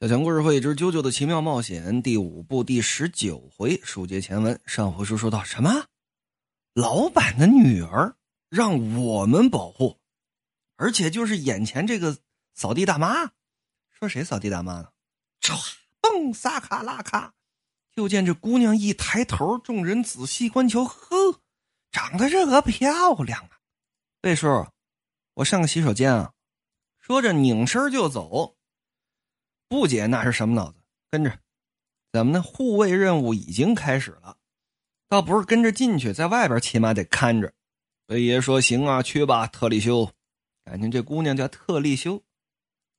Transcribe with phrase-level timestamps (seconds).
[0.00, 4.58] 小强故事会之《啾啾的奇妙冒险》第五部第十九回，书接前文。
[4.64, 5.88] 上回书说到什么？
[6.72, 8.16] 老板的女儿
[8.48, 9.98] 让我们保护，
[10.76, 12.16] 而且就是眼前这个
[12.54, 13.32] 扫地大妈。
[13.90, 14.88] 说谁扫地大妈呢？
[15.42, 17.34] 唰，蹦，撒卡拉卡，
[17.94, 21.42] 就见这姑娘一抬头，众人仔细观瞧，呵，
[21.92, 23.60] 长得这个漂亮啊！
[24.22, 24.66] 贝叔，
[25.34, 26.32] 我上个洗手间啊。
[26.98, 28.56] 说着拧身就走。
[29.70, 30.80] 不解那是什么脑子？
[31.12, 31.38] 跟着，
[32.12, 32.42] 怎么呢？
[32.42, 34.36] 护卫任务已经开始了，
[35.08, 37.52] 倒不是跟着进去，在外边起码得看着。
[38.04, 40.10] 贝爷说：“行啊，去吧，特立修。”
[40.66, 42.20] 感情这姑娘叫特立修，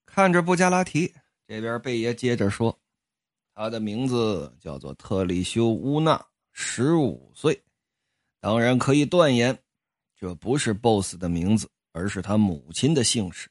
[0.05, 1.13] 看着布加拉提。
[1.45, 2.79] 这边贝爷接着说
[3.53, 7.61] ：“她的名字叫做特立修乌娜，十五岁。
[8.39, 9.59] 当然可以断言，
[10.15, 13.49] 这不是 BOSS 的名字，而是他母亲的姓氏。”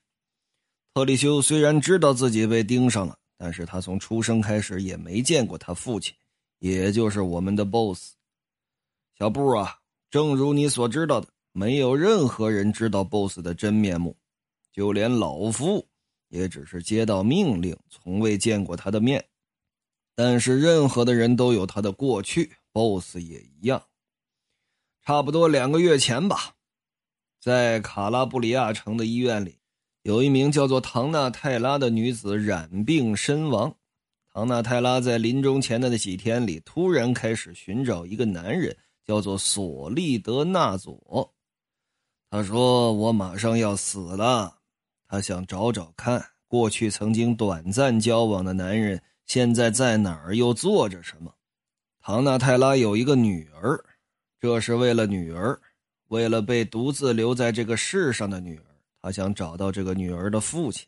[0.93, 6.13] 特里修虽然知道自己被盯上了，但是他从出生开始也没见过他父亲，
[6.59, 8.15] 也就是我们的 BOSS。
[9.17, 9.79] 小布啊，
[10.11, 14.17] 正如你所知道的，没有任何人知道 BOSS 的真面目，
[14.73, 15.87] 就连老夫
[16.29, 19.25] 也只是接到命令，从未见过他的面。
[20.17, 23.81] 但是任何的人都有他的过去，BOSS 也一样。
[25.03, 26.57] 差不多两个月前吧，
[27.41, 29.60] 在卡拉布里亚城的医院里。
[30.03, 33.77] 有一名叫做唐纳泰拉的女子染病身亡。
[34.33, 41.35] 唐纳泰拉在临终前的那几天里，突然开始寻找一个男人，叫做索利德纳佐。
[42.31, 44.59] 他说：“我马上要死了。”
[45.09, 51.35] 他想找找看，过去曾经短暂交往的男人现在在哪儿，又做着什么。
[52.01, 53.85] 唐纳泰拉有一个女儿，
[54.39, 55.61] 这是为了女儿，
[56.07, 58.65] 为了被独自留在这个世上的女儿。
[59.03, 60.87] 他想找到这个女儿的父亲，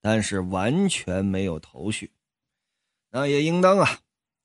[0.00, 2.10] 但是完全没有头绪。
[3.10, 4.00] 那也应当啊，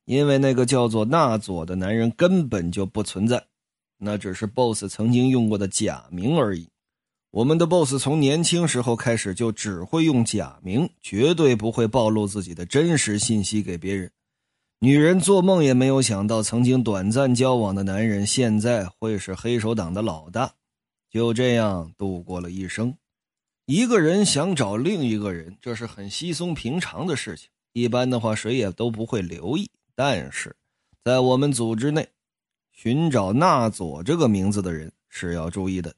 [0.06, 3.46] 因为那个叫做纳佐的男人根本就不存在，
[3.98, 6.70] 那只是 BOSS 曾经用过的假名而已。
[7.32, 14.12] 我们的 BOSS 从年轻时候开始就只会用假名，绝对不会暴露自己的真实信息给别人。
[14.80, 20.54] 女人做梦也没有想到，曾经短暂交往的男人现在会是黑手党的老大。
[21.14, 22.98] 就这样度过了一生。
[23.68, 27.50] 一个人想找另一个人，这是很稀松平常的事情。
[27.74, 29.70] 一般的话，谁也都不会留意。
[29.94, 30.56] 但是，
[31.04, 32.10] 在我们组织内，
[32.72, 35.94] 寻找纳佐这个名字的人是要注意的，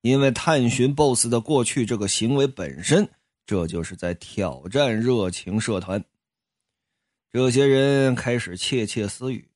[0.00, 3.08] 因为探寻 BOSS 的过去这个行为本身，
[3.46, 6.04] 这就是在挑战热情社团。
[7.30, 9.48] 这些人开始窃窃私语。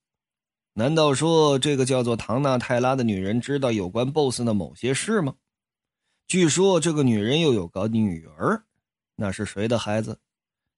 [0.76, 5.36] 难道说这个叫做唐纳泰拉的女人知道有关 BOSS 的某些事吗？
[6.26, 8.64] 据说这个女人又有个女儿，
[9.14, 10.18] 那是谁的孩子？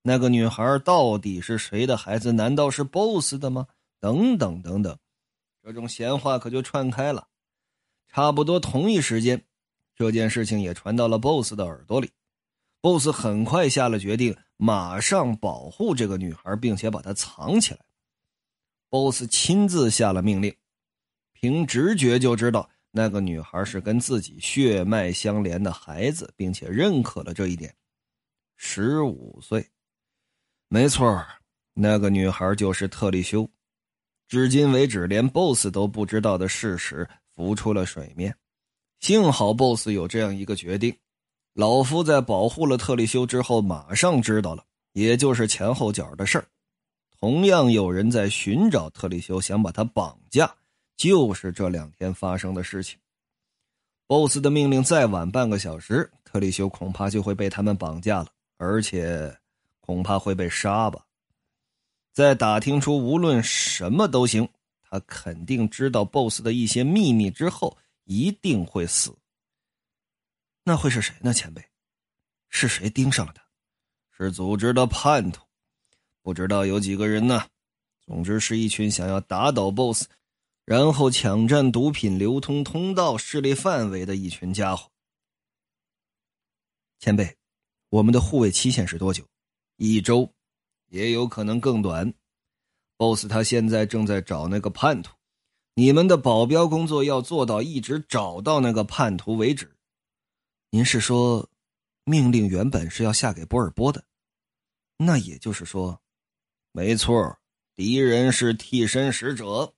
[0.02, 2.30] 那个女孩到底是谁的孩子？
[2.30, 3.68] 难道是 BOSS 的吗？
[3.98, 4.98] 等等等等，
[5.62, 7.28] 这种闲话可就串开了。
[8.06, 9.42] 差不多同一时间，
[9.94, 12.10] 这件事情也传到了 BOSS 的耳朵里。
[12.82, 17.80] BOSS 很快下了决定，马上保护这个女孩，并且把她藏起来。
[18.90, 20.54] BOSS 亲自下了命令，
[21.32, 27.74] 凭直觉就知道那个女孩是跟自己血脉相连的孩子，并且认可了这一点。
[28.56, 29.68] 十五岁，
[30.68, 31.24] 没错
[31.74, 33.48] 那个女孩就是特丽修。
[34.28, 38.34] 至今为止，连 BOSS 都不知道的事实浮出了水面。
[39.00, 40.96] 幸好 BOSS 有这样一个决定，
[41.52, 44.64] 老夫在保护了特丽修之后，马上知道了，
[44.94, 46.48] 也就是前后脚的事儿。
[47.26, 50.48] 同样有人在寻找特里修，想把他绑架，
[50.96, 52.96] 就是这两天发生的事情。
[54.06, 58.28] BOSS 的命令再晚半个小时，特里修恐怕就会被他们绑架了，
[58.58, 59.36] 而且
[59.80, 61.04] 恐怕会被杀吧。
[62.12, 64.48] 在打听出无论什么都行，
[64.88, 69.12] 他肯定知道 BOSS 的一些秘密之后，一定会死。
[70.62, 71.34] 那会是谁呢？
[71.34, 71.60] 前辈，
[72.50, 73.42] 是谁盯上了他？
[74.16, 75.44] 是组织的叛徒。
[76.26, 77.46] 不知道有几个人呢？
[78.04, 80.06] 总之是一群想要打倒 BOSS，
[80.64, 84.90] 然后抢占毒品流通通道势力范围的一群家伙。
[86.98, 87.36] 前辈，
[87.90, 89.24] 我们的护卫期限是多久？
[89.76, 90.28] 一周，
[90.88, 92.12] 也有可能更短。
[92.96, 95.14] BOSS 他现在正在找那个叛徒，
[95.74, 99.76] 你们的保镖工作要做到一直找到那个叛徒为止。
[100.70, 101.48] 您是说，
[102.02, 104.04] 命令原本是要下给波尔波的？
[104.96, 106.02] 那也就是说。
[106.76, 107.34] 没错，
[107.74, 109.72] 敌人是替身使者，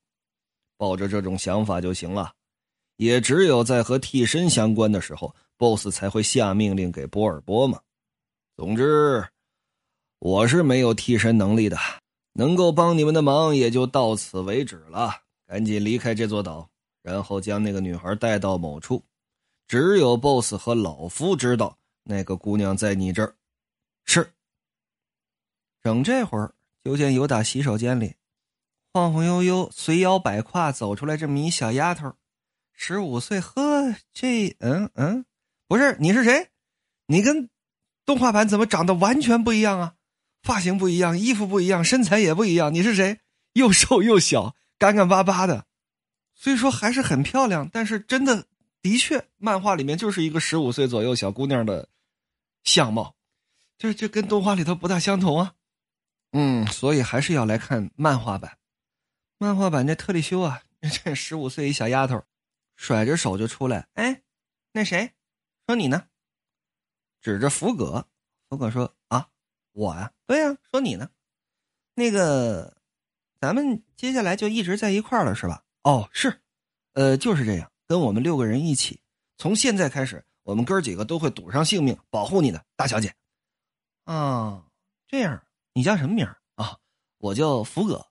[0.77, 2.33] 抱着这种想法就行了。
[2.97, 7.81] 也只有在和替身相关的时候，BOSS 才会下命令给波尔波嘛。
[8.56, 9.25] 总之，
[10.19, 11.79] 我是没有替身能力的，
[12.33, 15.15] 能够帮你们的忙也就到此为止了。
[15.47, 16.69] 赶紧离开这座岛，
[17.00, 19.00] 然后将那个女孩带到某处。
[19.69, 23.33] 只有 BOSS 和老夫知道那个姑娘在你这儿。
[24.05, 24.29] 是。
[25.81, 26.53] 整这会儿，
[26.88, 28.14] 就见有打洗手间里
[28.94, 32.14] 晃晃悠悠、随摇摆胯走出来这么一小丫头，
[32.73, 33.38] 十五岁。
[33.38, 35.26] 呵，这嗯嗯，
[35.67, 36.49] 不是你是谁？
[37.06, 37.50] 你跟
[38.06, 39.94] 动画版怎么长得完全不一样啊？
[40.43, 42.73] 发型不一样，衣服不一样，身材也不一样。
[42.73, 43.20] 你是谁？
[43.52, 45.67] 又瘦又小，干干巴巴的。
[46.35, 48.46] 虽说还是很漂亮，但是真的
[48.81, 51.90] 的确，漫画里面就是一个十五岁左右小姑娘的
[52.64, 53.14] 相貌，
[53.76, 55.52] 这这跟动画里头不大相同啊。
[56.32, 58.58] 嗯，所以还是要来看漫画版。
[59.38, 62.22] 漫画版这特利修啊，这十五岁一小丫头，
[62.76, 63.88] 甩着手就出来。
[63.94, 64.22] 哎，
[64.72, 65.12] 那谁，
[65.66, 66.08] 说你呢？
[67.20, 68.06] 指着福葛，
[68.48, 69.28] 福葛说：“啊，
[69.72, 71.10] 我呀，对呀，说你呢。
[71.94, 72.76] 那个，
[73.40, 75.64] 咱们接下来就一直在一块儿了，是吧？
[75.82, 76.40] 哦，是，
[76.92, 79.00] 呃，就是这样，跟我们六个人一起，
[79.36, 83.14] 从现在开始，我们哥几个都会赌上性命保护你的，大小姐。
[84.04, 84.64] 啊，
[85.08, 85.44] 这样，
[85.78, 86.26] 你叫什么名
[86.56, 86.76] 啊？
[87.19, 88.04] 我叫福哥，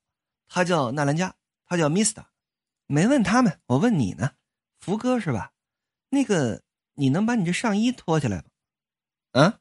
[0.47, 1.35] 他叫纳兰加，
[1.65, 2.23] 他叫 Mister。
[2.85, 4.31] 没问他们，我问你呢，
[4.79, 5.51] 福哥是吧？
[6.07, 8.43] 那个，你能把你这上衣脱下来吗？”
[9.43, 9.59] 啊，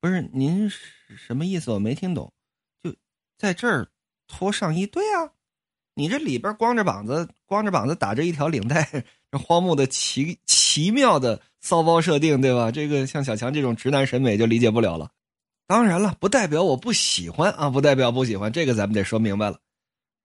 [0.00, 1.70] 不是您什么意思？
[1.72, 2.32] 我没听懂。
[2.82, 2.96] 就
[3.36, 3.90] 在这儿
[4.26, 4.86] 脱上衣？
[4.86, 5.34] 对啊，
[5.92, 12.70] 你这里边光着膀子，光着膀子打着一条领带， 这荒木的奇奇妙的骚包设定，对吧？
[12.70, 15.12] 这个像小强这种直男审美就理解不了了。
[15.66, 19.58] 当然了，不代表我不喜欢啊，不代表不喜欢，这个咱们得说明白了。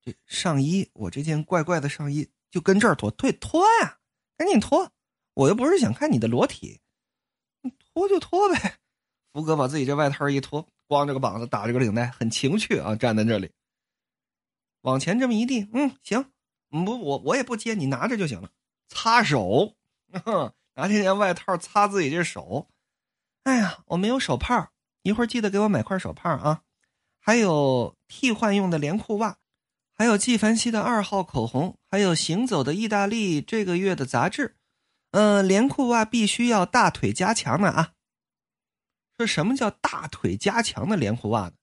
[0.02, 4.00] 这上衣，我这件怪怪的上衣就跟这儿脱，对，脱呀，
[4.38, 4.92] 赶紧脱！
[5.34, 6.82] 我又不是想看你的裸体。
[7.94, 8.78] 脱就脱呗，
[9.34, 13.52] 福哥把自己这外套一脱，光着个膀子，打着个领带，很情趣啊，站在这里，
[14.82, 16.32] 往前这么一递，嗯，行，
[16.70, 18.50] 不，我我也不接，你拿着就行了。
[18.88, 19.76] 擦手，
[20.76, 22.70] 拿这件外套擦自己这手。
[23.44, 24.72] 哎呀，我没有手帕，
[25.08, 26.64] 一会儿记得给我买块手帕啊。
[27.18, 29.38] 还有替换用的连裤袜，
[29.94, 34.58] 还有纪梵希的二号口红，还有行走的意大利这个月的杂志。
[35.12, 37.94] 嗯，连裤袜必须要大腿加强的啊。
[39.18, 41.54] 说什么叫大腿加强的连裤袜呢？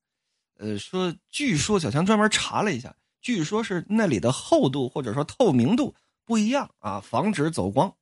[0.58, 5.94] 呃，说据说小强专门查了一下，据说是那里的厚度或者说透明度
[6.24, 7.94] 不一样啊，防止走光。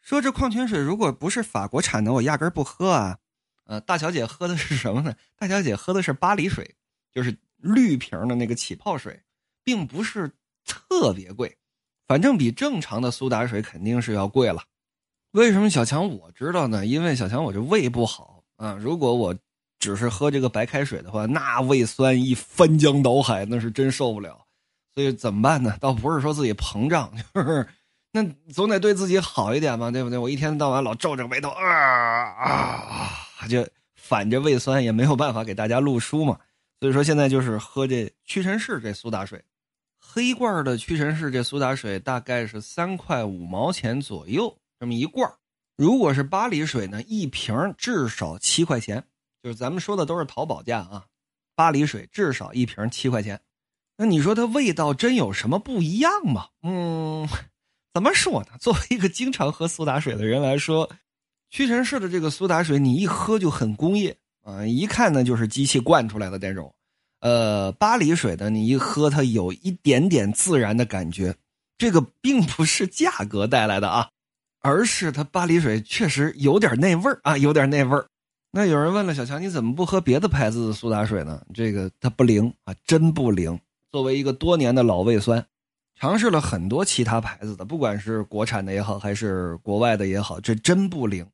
[0.00, 3.18] 说这矿泉水如果不是法国产的，我压根不喝啊。
[3.64, 5.14] 呃，大小姐喝的是什么呢？
[5.38, 6.74] 大小姐喝的是巴黎水，
[7.12, 9.22] 就是绿瓶的那个起泡水，
[9.62, 10.30] 并不是
[10.66, 11.56] 特别贵。
[12.06, 14.64] 反正比正常的苏打水肯定是要贵了。
[15.30, 16.84] 为什么小强我知道呢？
[16.84, 18.76] 因为小强我这胃不好啊。
[18.78, 19.34] 如果我
[19.78, 24.46] 只是喝这个白开水的话，那胃酸一翻江倒海，那是真受不了。
[24.94, 25.74] 所以怎么办呢？
[25.80, 27.66] 倒不是说自己膨胀， 就是
[28.12, 28.22] 那
[28.52, 30.18] 总得对自己好一点嘛，对不对？
[30.18, 33.10] 我一天到晚老皱着眉头啊啊，
[33.46, 36.38] 就反着胃酸，也没有办法给大家录书嘛。
[36.80, 39.42] 所以说现在就是喝这屈臣氏这苏打水。
[39.98, 45.32] 黑罐的屈臣氏这苏打水大概是三块五毛钱左右，这么一罐
[45.76, 49.04] 如果是巴黎水呢，一瓶至少七块钱，
[49.42, 51.06] 就是咱们说的都是淘宝价啊。
[51.54, 53.40] 巴黎水至少一瓶七块钱，
[53.96, 56.48] 那你说它味道真有什么不一样吗？
[56.62, 57.28] 嗯，
[57.94, 58.58] 怎么说呢？
[58.58, 60.90] 作为一个经常喝苏打水的人来说，
[61.52, 66.74] 屈臣氏的这个苏打水你一喝就很工业啊，一看呢就是机器灌出来的那种。
[67.20, 71.36] 呃，巴黎水的你一喝，它有一点点自然的感觉，
[71.76, 74.08] 这个并不是价格带来的啊，
[74.62, 78.06] 而是它巴黎水确实有点那味儿啊，有点那味儿。
[78.50, 81.44] 那有人问了，小强你怎么不喝别的牌子的苏打水呢？
[81.52, 83.60] 这个它不灵啊，真不灵。
[83.90, 85.46] 作为一个多年的老胃酸，
[86.00, 91.26] 尝试了很多其他牌子的，不管是国产的也好，还是国外的也好，这真不灵。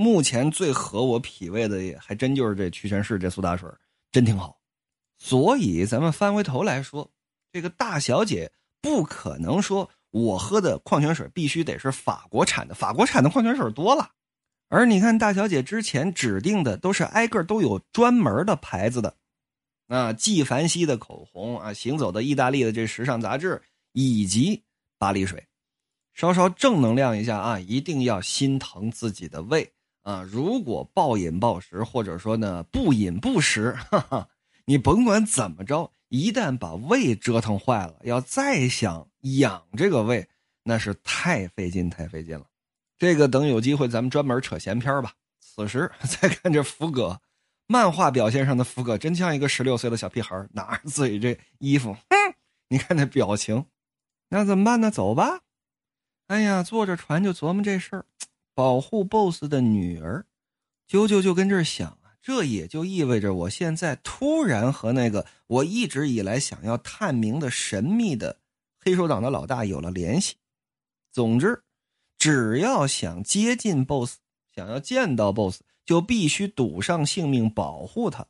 [0.00, 3.68] 目前最合我脾胃的，也还真就是这屈臣氏这苏打水，
[4.12, 4.56] 真挺好。
[5.16, 7.10] 所以，咱们翻回头来说，
[7.50, 14.12] 这个大小姐不可能说我喝的矿泉水必须得是法国产的，法国产的矿泉水多了。
[14.68, 19.16] 而你看，大小姐之前指定的都是挨个都有专门的牌子的，
[19.88, 24.62] 啊，纪梵希的口红啊，行走的意大利的这时尚杂志，以及
[24.96, 25.44] 巴黎水。
[26.14, 30.22] 稍稍正能量一下啊，一定要心疼自己的胃啊！
[30.22, 34.28] 如果暴饮暴食，或者说呢不饮不食， 哈哈。
[34.64, 40.28] 你甭管怎么着，一旦把胃折腾坏了，要再想养这个胃，
[40.62, 42.44] 那是太费劲，太费劲了。
[42.98, 45.14] 这个等有机会咱们专门扯闲篇吧。
[45.40, 47.20] 此时再看这福哥，
[47.66, 52.34] 漫画表现上的福哥真像一个十六岁的小屁孩，拿着自己这衣服， 哼，
[52.68, 53.64] 你看那表情，
[54.28, 54.90] 那怎么办呢？
[54.90, 55.40] 走吧。
[56.26, 58.04] 哎呀，坐着船就琢磨这事儿，
[58.58, 60.26] 保护 BOSS 的女儿，
[60.90, 68.40] 啾啾就跟这儿想啊，这也就意味着我现在突然和那个我一直以来想要探明的神秘的
[68.80, 70.34] 黑手党的老大有了联系。
[71.12, 71.62] 总之，
[72.18, 74.16] 只要想接近 BOSS，
[74.52, 75.60] 想要见到 BOSS。
[75.86, 78.26] 就必须赌上性命保护他，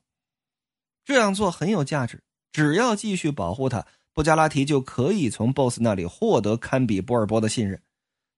[1.04, 2.22] 这样做很有价值。
[2.52, 7.82] 只要继续保护他，布加拉提就可以从 BOSS 那里获得堪比波尔波的信任。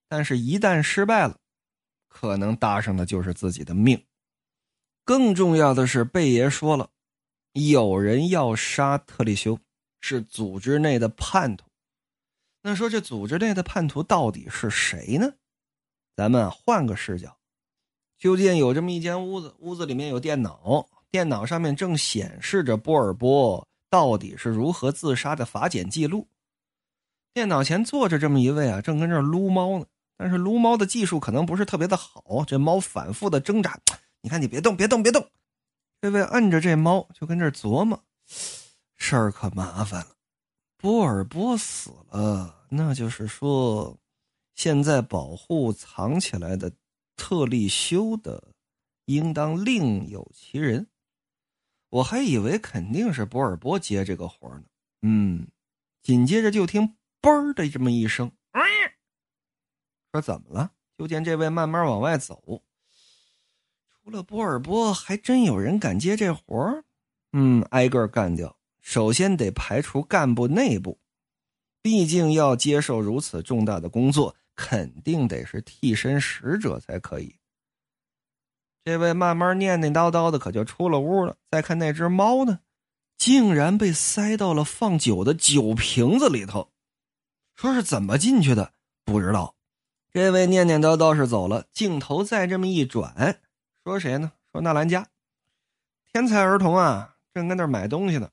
[0.08, 1.36] 但是，一旦失败了，
[2.10, 4.04] 可能搭上的就是自己的命。
[5.04, 6.90] 更重要的是，贝爷说了，
[7.54, 9.58] 有人要杀特利修，
[10.00, 11.64] 是组织内的叛徒。
[12.62, 15.32] 那说这组织内的叛徒到底是谁呢？
[16.14, 17.38] 咱们换个视角。
[18.18, 26.28] 就见有这么一间屋子，屋子里面有电脑，电脑上面正显示着波尔波到底是如何自杀的法检记录。
[27.32, 29.86] 电脑前坐着这么一位啊，正跟这撸猫呢。
[30.20, 33.80] 但是撸猫的技术可能不是特别的好，这猫反复的挣扎。
[34.20, 35.26] 你看，你别动，别动，别动。
[36.02, 38.04] 这位摁着这猫，就跟这琢磨，
[38.98, 40.08] 事儿可麻烦了。
[40.76, 43.98] 波尔波死了，那就是说，
[44.54, 46.70] 现在保护藏起来的。
[47.16, 48.52] 特立修的，
[49.04, 50.86] 应当另有其人。
[51.90, 54.64] 我还以为肯定是波尔波接这个活呢。
[55.02, 55.46] 嗯，
[56.02, 58.32] 紧接着就听“嘣”的这么一声，
[60.12, 60.72] 说怎么了？
[60.98, 62.62] 就见这位慢慢往外走。
[63.88, 66.82] 除了波尔波，还真有人敢接这活
[67.32, 68.56] 嗯，挨个干掉。
[68.80, 70.98] 首先得排除干部内部，
[71.82, 74.36] 毕竟要接受如此重大的工作。
[74.56, 77.34] 肯定得是替身使者才可以。
[78.84, 81.38] 这位慢慢念念叨叨的，可就出了屋了。
[81.50, 82.60] 再看那只猫呢，
[83.16, 86.70] 竟然被塞到了放酒的酒瓶子里头。
[87.54, 88.74] 说是怎么进去的，
[89.06, 89.54] 不知道。
[90.12, 93.38] 这位念念叨叨是走了，镜头再这么一转，
[93.84, 94.32] 说谁呢？
[94.52, 95.06] 说纳兰家
[96.12, 98.30] 天才儿童啊，正跟那买东西呢，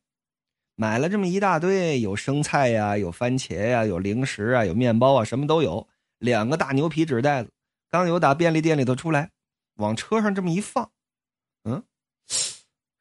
[0.76, 5.88] 买了这么一大堆，有生菜呀，有番茄呀，有零食啊，有面包啊，什么都有。
[6.18, 7.52] 两个大牛皮纸袋子，
[7.92, 9.30] 刚有打便利店里头出来，
[9.76, 10.90] 往车上这么一放，
[11.64, 11.84] 嗯，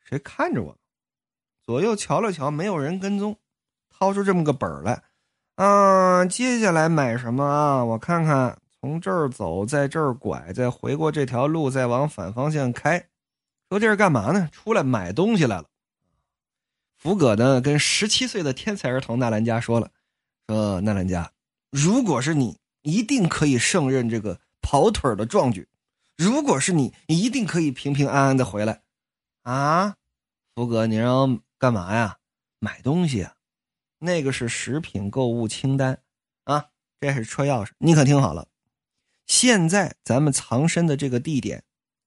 [0.05, 0.77] 谁看着我？
[1.63, 3.39] 左右瞧了瞧，没有人跟踪，
[3.89, 5.03] 掏出这么个本来，
[5.55, 7.83] 嗯，接下来买什么啊？
[7.83, 13.09] 我看看，从这儿走，在这儿拐，再回过这条路，再往反方向开。
[13.71, 14.49] 说这是干嘛呢？
[14.53, 15.67] 出来买东西来了。
[16.97, 19.91] 福葛呢，跟十七岁的天才儿童纳兰家说了，
[20.47, 21.33] 说纳兰家，
[21.71, 22.59] 如果是你。
[22.87, 25.67] 一定可以胜任这个跑腿的壮举。
[26.17, 28.83] 如果是你，一定可以平平安安的回来。
[29.43, 29.97] 啊，
[30.55, 32.19] 福格，你让干嘛呀？
[32.61, 33.35] 买东西啊？
[33.99, 35.99] 那个是食品购物清单
[36.45, 36.67] 啊，
[37.01, 37.71] 这是车钥匙。
[37.79, 38.47] 你可听好了，
[39.27, 41.65] 现在咱们藏身的这个地点，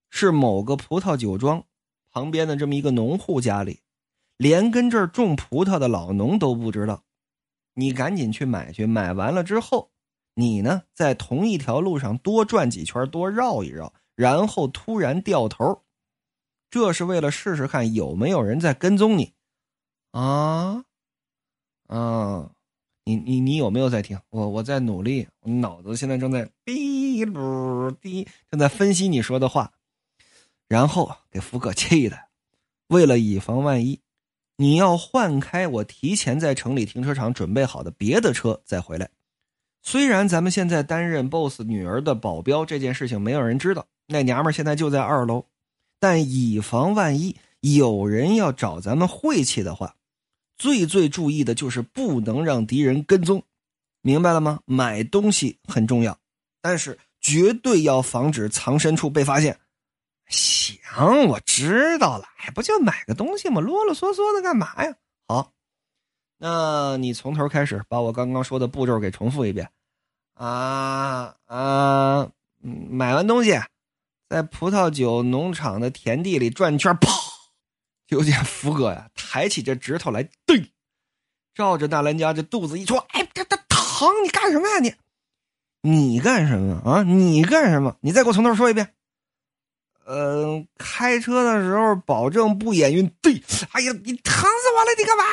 [0.09, 1.63] 是某个葡萄酒庄
[2.11, 3.81] 旁边的这么一个农户家里，
[4.38, 7.03] 连跟这儿种葡萄的老农都不知道。
[7.73, 9.91] 你赶紧去买去，买完了之后。
[10.35, 15.83] 你呢，在同一条路上多转几圈，多绕一绕，然后突然掉头，
[16.69, 19.33] 这是为了试试看有没有人在跟踪你，
[20.11, 20.85] 啊，
[21.88, 22.51] 啊，
[23.03, 24.17] 你你你有没有在听？
[24.29, 26.73] 我我在努力，我脑子现在正在哔
[27.25, 29.73] 噜滴，正在分析你说的话，
[30.67, 32.17] 然后给福哥气的，
[32.87, 33.99] 为了以防万一，
[34.57, 39.09] 你要换开我提前在城里停车场准备好的别的车再回来。
[39.81, 45.45] 虽然咱们现在担任 boss 女儿的保镖这件事情没有人知道，那娘们现在就在二楼，
[45.99, 49.95] 但以防万一有人要找咱们晦气的话，
[50.57, 53.43] 最最注意的就是不能让敌人跟踪，
[54.01, 54.59] 明白了吗？
[54.65, 56.18] 买东西很重要，
[56.61, 59.59] 但是绝对要防止藏身处被发现。
[60.27, 60.77] 行，
[61.27, 63.59] 我知道了，不就买个东西吗？
[63.59, 64.95] 啰啰嗦嗦的干嘛呀？
[65.27, 65.51] 好。
[66.41, 69.69] 那你从头开始把我刚刚说的步骤给重复一遍，
[70.35, 73.59] 啊啊，买完东西，
[74.29, 77.09] 在葡萄酒农场的田地里转圈，啪，
[78.07, 80.71] 就见福哥呀抬起这指头来，对，
[81.53, 84.07] 照着纳兰家这肚子一戳，哎，这这疼！
[84.23, 84.95] 你干什么呀你？
[85.81, 87.03] 你干什么啊？
[87.03, 87.95] 你干什么？
[88.01, 88.93] 你再给我从头说一遍。
[90.05, 93.07] 嗯，开车的时候保证不眼晕。
[93.21, 94.91] 对，哎呀，你疼死我了！
[94.98, 95.24] 你干嘛？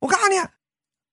[0.00, 0.36] 我告诉你，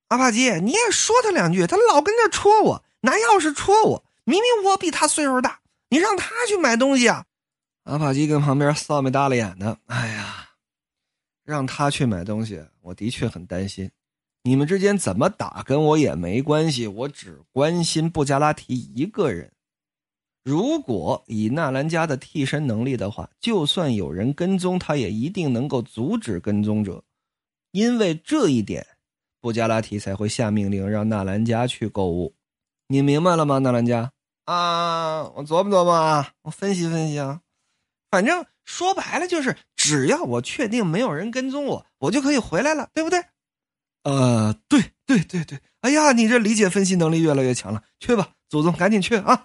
[0.07, 4.05] 阿帕基，你也说他两句，他老跟这戳我，拿钥匙戳我。
[4.24, 7.25] 明明我比他岁数大，你让他去买东西啊？
[7.84, 10.48] 阿帕基跟旁边臊眉耷了眼的，哎呀，
[11.43, 13.91] 让他去买东西，我的确很担心。
[14.47, 19.51] 你们之间怎么打跟我也没关系，我只关心布加拉提一个人。
[20.43, 27.03] 如果以纳兰家的替身能力的话，就算有人跟踪，他也一定能够阻止跟踪者。
[27.71, 28.85] 因为这一点，
[29.41, 32.35] 布加拉提才会下命令让纳兰家去购物。
[32.89, 34.11] 你明白了吗，纳兰家？
[34.43, 37.41] 啊，我琢磨琢磨啊，我分析分析啊。
[38.11, 43.25] 反正说白了就是，只要我确定没有人跟踪我，我就可以回来了，对不对？
[44.05, 45.59] 呃，对对对对。
[45.81, 49.43] 哎呀，你这理解分析能力越来越强了，去吧，祖宗，赶紧去啊！